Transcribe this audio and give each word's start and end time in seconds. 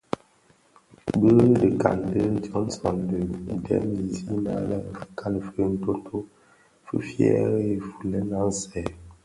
Bi 1.19 1.29
dhikan 1.59 1.97
di 2.13 2.21
Johnson 2.45 2.97
ti 3.07 3.19
dhem 3.65 3.87
zina 4.13 4.55
lè 4.69 4.77
fikali 4.97 5.39
fi 5.47 5.61
ntonto 5.73 6.15
fi 6.85 6.95
fyèri 7.07 7.67
nfulèn 7.79 8.29
aň 8.39 8.49
sèè. 8.61 8.81